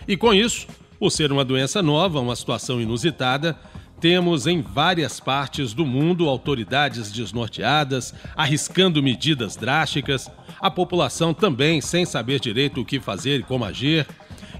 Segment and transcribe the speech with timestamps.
[0.07, 0.67] E com isso,
[0.99, 3.57] por ser uma doença nova, uma situação inusitada,
[3.99, 10.29] temos em várias partes do mundo autoridades desnorteadas, arriscando medidas drásticas,
[10.59, 14.05] a população também sem saber direito o que fazer e como agir.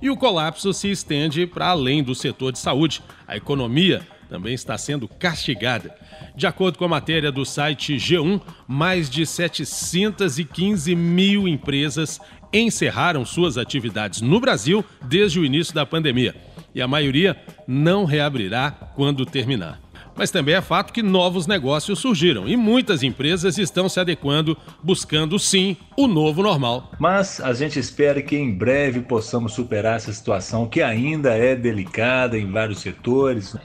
[0.01, 3.01] E o colapso se estende para além do setor de saúde.
[3.27, 5.95] A economia também está sendo castigada.
[6.35, 12.19] De acordo com a matéria do site G1, mais de 715 mil empresas
[12.51, 16.35] encerraram suas atividades no Brasil desde o início da pandemia.
[16.75, 19.79] E a maioria não reabrirá quando terminar.
[20.13, 25.39] Mas também é fato que novos negócios surgiram e muitas empresas estão se adequando, buscando
[25.39, 26.91] sim o novo normal.
[26.99, 32.37] Mas a gente espera que em breve possamos superar essa situação que ainda é delicada
[32.37, 33.55] em vários setores.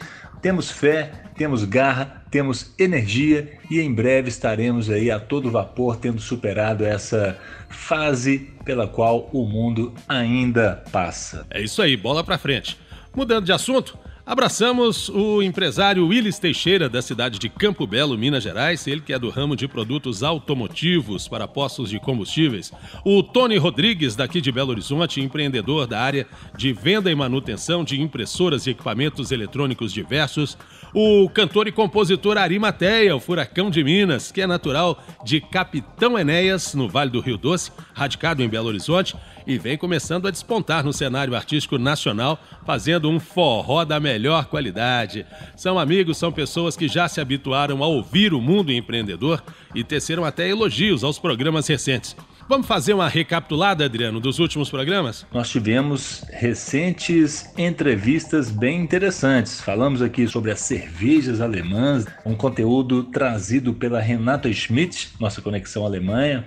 [0.42, 6.21] Temos fé, temos garra, temos energia e em breve estaremos aí a todo vapor tendo
[6.21, 7.38] superado essa
[7.69, 11.47] fase pela qual o mundo ainda passa.
[11.50, 12.77] É isso aí, bola para frente.
[13.15, 13.98] Mudando de assunto,
[14.30, 19.18] Abraçamos o empresário Willis Teixeira, da cidade de Campo Belo, Minas Gerais, ele que é
[19.18, 22.72] do ramo de produtos automotivos para postos de combustíveis.
[23.04, 28.00] O Tony Rodrigues, daqui de Belo Horizonte, empreendedor da área de venda e manutenção de
[28.00, 30.56] impressoras e equipamentos eletrônicos diversos.
[30.94, 36.16] O cantor e compositor Ari Mateia, o Furacão de Minas, que é natural de Capitão
[36.16, 39.16] Enéas, no Vale do Rio Doce, radicado em Belo Horizonte
[39.47, 45.26] e vem começando a despontar no cenário artístico nacional, fazendo um forró da melhor qualidade.
[45.56, 49.42] São amigos, são pessoas que já se habituaram a ouvir o mundo empreendedor
[49.75, 52.16] e teceram até elogios aos programas recentes.
[52.50, 55.25] Vamos fazer uma recapitulada, Adriano, dos últimos programas?
[55.32, 59.60] Nós tivemos recentes entrevistas bem interessantes.
[59.60, 66.44] Falamos aqui sobre as cervejas alemãs, um conteúdo trazido pela Renata Schmidt, nossa conexão Alemanha.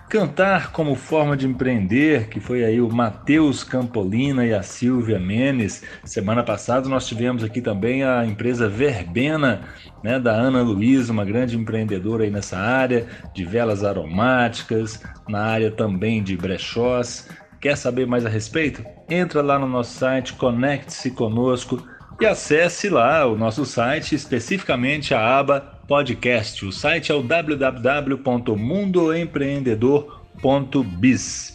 [0.10, 5.82] Cantar como forma de empreender, que foi aí o Matheus Campolina e a Silvia Menes.
[6.04, 9.62] Semana passada nós tivemos aqui também a empresa Verbena,
[10.04, 15.72] né, da Ana Luiz, uma grande empreendedora aí nessa área de velas aromáticas, na área
[15.72, 17.28] também de brechós.
[17.64, 18.84] Quer saber mais a respeito?
[19.10, 21.82] Entra lá no nosso site, conecte-se conosco
[22.20, 26.66] e acesse lá o nosso site, especificamente a aba podcast.
[26.66, 27.24] O site é o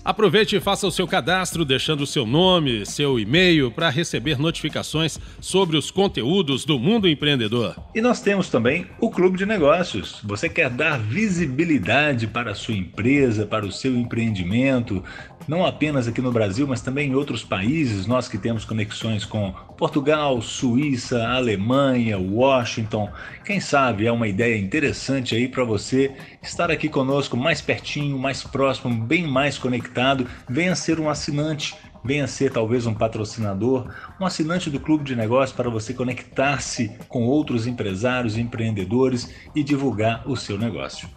[0.04, 5.19] Aproveite e faça o seu cadastro deixando o seu nome, seu e-mail para receber notificações
[5.40, 7.76] sobre os conteúdos do Mundo Empreendedor.
[7.94, 10.20] E nós temos também o Clube de Negócios.
[10.25, 15.04] Você quer dar visibilidade para a sua empresa, para o seu empreendimento,
[15.46, 19.54] não apenas aqui no Brasil, mas também em outros países, nós que temos conexões com
[19.78, 23.08] Portugal, Suíça, Alemanha, Washington.
[23.44, 28.42] Quem sabe é uma ideia interessante aí para você estar aqui conosco mais pertinho, mais
[28.42, 30.26] próximo, bem mais conectado.
[30.48, 35.54] Venha ser um assinante venha ser talvez um patrocinador, um assinante do Clube de Negócios
[35.54, 41.08] para você conectar-se com outros empresários empreendedores e divulgar o seu negócio.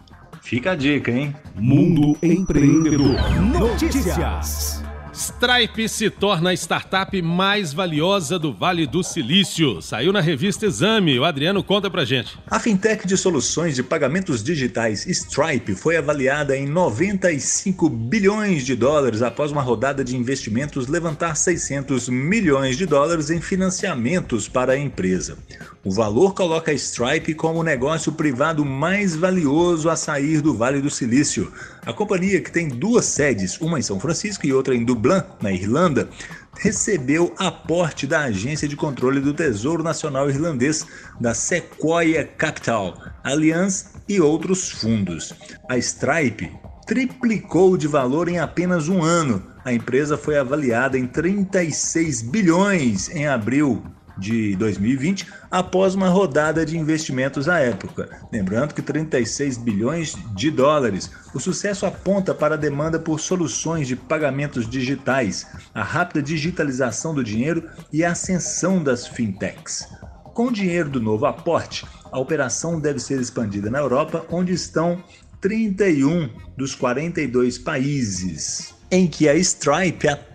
[0.42, 1.34] Fica a dica, hein?
[1.54, 3.16] Mundo Empreendedor.
[3.58, 4.82] Notícias.
[5.12, 9.82] Stripe se torna a startup mais valiosa do Vale do Silício.
[9.82, 11.18] Saiu na revista Exame.
[11.18, 12.38] O Adriano conta pra gente.
[12.50, 19.20] A fintech de soluções de pagamentos digitais Stripe foi avaliada em 95 bilhões de dólares
[19.20, 25.36] após uma rodada de investimentos levantar 600 milhões de dólares em financiamentos para a empresa.
[25.84, 30.80] O valor coloca a Stripe como o negócio privado mais valioso a sair do Vale
[30.80, 31.52] do Silício.
[31.84, 35.50] A companhia, que tem duas sedes, uma em São Francisco e outra em Dublin, na
[35.50, 36.08] Irlanda,
[36.56, 40.86] recebeu aporte da Agência de Controle do Tesouro Nacional Irlandês,
[41.20, 45.34] da Sequoia Capital, Allianz e outros fundos.
[45.68, 46.52] A Stripe
[46.86, 49.42] triplicou de valor em apenas um ano.
[49.64, 53.82] A empresa foi avaliada em 36 bilhões em abril
[54.22, 58.08] de 2020, após uma rodada de investimentos à época.
[58.32, 61.10] Lembrando que 36 bilhões de dólares.
[61.34, 67.24] O sucesso aponta para a demanda por soluções de pagamentos digitais, a rápida digitalização do
[67.24, 69.88] dinheiro e a ascensão das fintechs.
[70.32, 75.02] Com o dinheiro do novo aporte, a operação deve ser expandida na Europa, onde estão
[75.40, 80.31] 31 dos 42 países em que a Stripe atua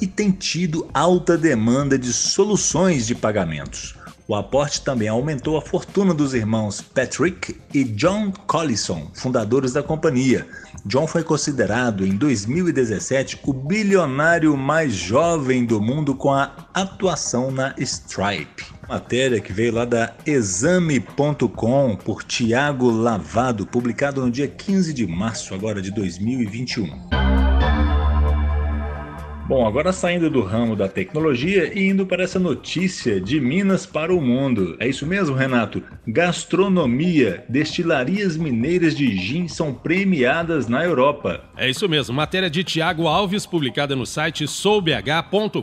[0.00, 3.94] e tem tido alta demanda de soluções de pagamentos.
[4.26, 10.46] O aporte também aumentou a fortuna dos irmãos Patrick e John Collison, fundadores da companhia.
[10.86, 17.74] John foi considerado em 2017 o bilionário mais jovem do mundo com a atuação na
[17.78, 18.64] Stripe.
[18.88, 25.54] Matéria que veio lá da exame.com por Tiago Lavado, publicado no dia 15 de março
[25.54, 27.33] agora de 2021.
[29.46, 34.14] Bom, agora saindo do ramo da tecnologia e indo para essa notícia de Minas para
[34.14, 34.74] o mundo.
[34.80, 35.82] É isso mesmo, Renato?
[36.06, 41.44] Gastronomia, destilarias mineiras de gin são premiadas na Europa.
[41.58, 45.60] É isso mesmo, matéria de Tiago Alves, publicada no site soubh.com.br.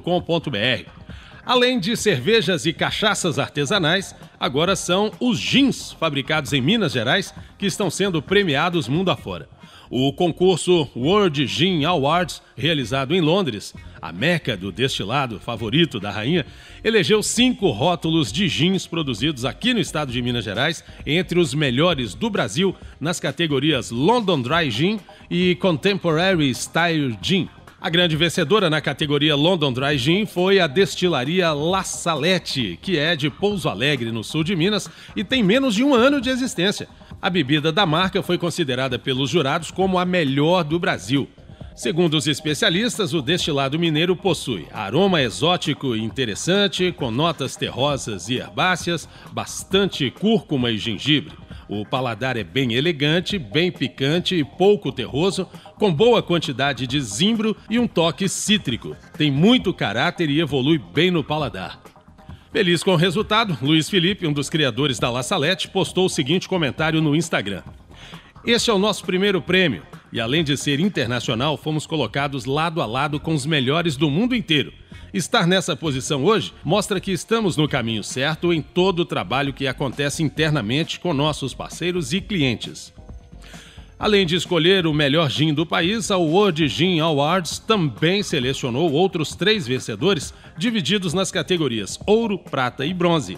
[1.44, 7.66] Além de cervejas e cachaças artesanais, agora são os gins fabricados em Minas Gerais que
[7.66, 9.50] estão sendo premiados mundo afora.
[9.93, 16.45] O concurso World Gin Awards, realizado em Londres, a meca do destilado favorito da rainha,
[16.81, 22.15] elegeu cinco rótulos de gins produzidos aqui no estado de Minas Gerais entre os melhores
[22.15, 24.97] do Brasil nas categorias London Dry Gin
[25.29, 27.49] e Contemporary Style Gin.
[27.81, 33.13] A grande vencedora na categoria London Dry Gin foi a destilaria La Salette, que é
[33.13, 36.87] de Pouso Alegre, no sul de Minas, e tem menos de um ano de existência.
[37.21, 41.30] A bebida da marca foi considerada pelos jurados como a melhor do Brasil.
[41.75, 48.37] Segundo os especialistas, o destilado mineiro possui aroma exótico e interessante, com notas terrosas e
[48.37, 51.35] herbáceas, bastante cúrcuma e gengibre.
[51.69, 57.56] O paladar é bem elegante, bem picante e pouco terroso, com boa quantidade de zimbro
[57.69, 58.97] e um toque cítrico.
[59.16, 61.91] Tem muito caráter e evolui bem no paladar.
[62.51, 66.49] Feliz com o resultado, Luiz Felipe, um dos criadores da La Salette, postou o seguinte
[66.49, 67.63] comentário no Instagram.
[68.45, 72.85] Este é o nosso primeiro prêmio, e além de ser internacional, fomos colocados lado a
[72.85, 74.73] lado com os melhores do mundo inteiro.
[75.13, 79.65] Estar nessa posição hoje mostra que estamos no caminho certo em todo o trabalho que
[79.65, 82.93] acontece internamente com nossos parceiros e clientes.
[84.01, 89.35] Além de escolher o melhor gin do país, a World Gin Awards também selecionou outros
[89.35, 93.37] três vencedores, divididos nas categorias ouro, prata e bronze.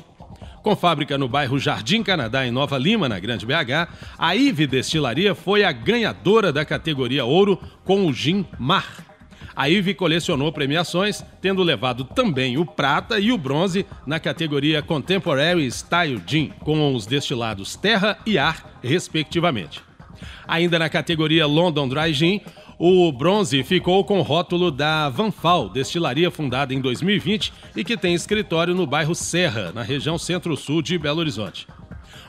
[0.61, 5.35] Com fábrica no bairro Jardim Canadá, em Nova Lima, na Grande BH, a Ive Destilaria
[5.35, 9.05] foi a ganhadora da categoria Ouro com o gin Mar.
[9.53, 15.69] A Ive colecionou premiações, tendo levado também o prata e o bronze na categoria Contemporary
[15.69, 19.92] Style Gin, com os destilados Terra e Ar, respectivamente.
[20.47, 22.41] Ainda na categoria London Dry Gin,
[22.77, 28.13] o bronze ficou com o rótulo da Vanfal, destilaria fundada em 2020 e que tem
[28.13, 31.67] escritório no bairro Serra, na região centro-sul de Belo Horizonte.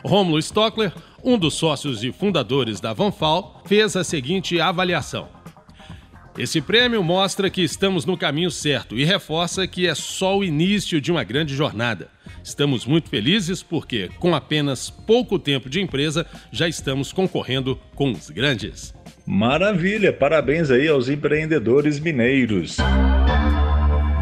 [0.04, 0.92] Rômulo Stockler,
[1.24, 5.33] um dos sócios e fundadores da Vanfal, fez a seguinte avaliação.
[6.36, 11.00] Esse prêmio mostra que estamos no caminho certo e reforça que é só o início
[11.00, 12.08] de uma grande jornada.
[12.42, 18.30] Estamos muito felizes porque, com apenas pouco tempo de empresa, já estamos concorrendo com os
[18.30, 18.92] grandes.
[19.24, 20.12] Maravilha!
[20.12, 22.78] Parabéns aí aos empreendedores mineiros.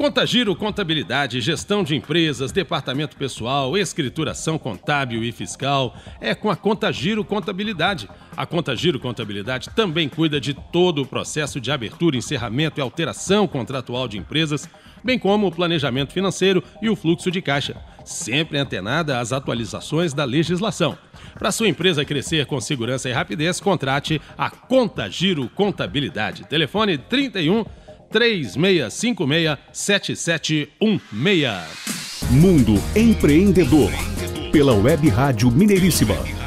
[0.00, 5.94] Contagiro Contabilidade, gestão de empresas, departamento pessoal, escrituração contábil e fiscal.
[6.18, 8.08] É com a Contagiro Contabilidade.
[8.34, 14.08] A Contagiro Contabilidade também cuida de todo o processo de abertura, encerramento e alteração contratual
[14.08, 14.66] de empresas,
[15.04, 20.24] bem como o planejamento financeiro e o fluxo de caixa, sempre antenada às atualizações da
[20.24, 20.96] legislação.
[21.38, 26.46] Para sua empresa crescer com segurança e rapidez, contrate a Contagiro Contabilidade.
[26.46, 27.66] Telefone 31
[28.12, 30.68] 3656-7716.
[32.30, 33.90] Mundo Empreendedor.
[34.52, 36.39] Pela Web Rádio Mineiríssima